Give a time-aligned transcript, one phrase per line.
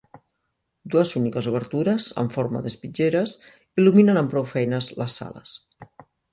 [0.95, 5.57] Dues úniques obertures en forma d'espitlleres il·luminen amb prou feines les sales.